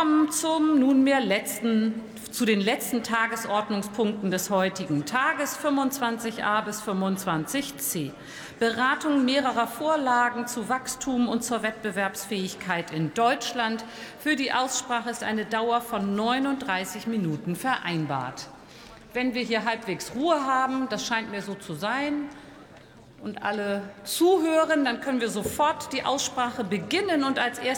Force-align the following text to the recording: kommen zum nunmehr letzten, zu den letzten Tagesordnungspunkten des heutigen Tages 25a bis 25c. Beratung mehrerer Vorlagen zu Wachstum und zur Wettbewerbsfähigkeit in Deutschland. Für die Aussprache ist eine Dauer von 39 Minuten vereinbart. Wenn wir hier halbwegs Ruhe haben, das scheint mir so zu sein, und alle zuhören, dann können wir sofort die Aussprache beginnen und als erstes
kommen 0.00 0.30
zum 0.30 0.78
nunmehr 0.80 1.20
letzten, 1.20 2.00
zu 2.30 2.46
den 2.46 2.62
letzten 2.62 3.02
Tagesordnungspunkten 3.02 4.30
des 4.30 4.48
heutigen 4.48 5.04
Tages 5.04 5.58
25a 5.58 6.64
bis 6.64 6.80
25c. 6.80 8.10
Beratung 8.58 9.26
mehrerer 9.26 9.66
Vorlagen 9.66 10.46
zu 10.46 10.70
Wachstum 10.70 11.28
und 11.28 11.44
zur 11.44 11.62
Wettbewerbsfähigkeit 11.62 12.92
in 12.92 13.12
Deutschland. 13.12 13.84
Für 14.18 14.36
die 14.36 14.54
Aussprache 14.54 15.10
ist 15.10 15.22
eine 15.22 15.44
Dauer 15.44 15.82
von 15.82 16.16
39 16.16 17.06
Minuten 17.06 17.54
vereinbart. 17.54 18.48
Wenn 19.12 19.34
wir 19.34 19.42
hier 19.42 19.66
halbwegs 19.66 20.12
Ruhe 20.14 20.46
haben, 20.46 20.88
das 20.88 21.04
scheint 21.04 21.30
mir 21.30 21.42
so 21.42 21.54
zu 21.54 21.74
sein, 21.74 22.30
und 23.22 23.42
alle 23.42 23.82
zuhören, 24.04 24.84
dann 24.84 25.00
können 25.00 25.20
wir 25.20 25.28
sofort 25.28 25.92
die 25.92 26.04
Aussprache 26.04 26.64
beginnen 26.64 27.22
und 27.22 27.38
als 27.38 27.58
erstes 27.58 27.68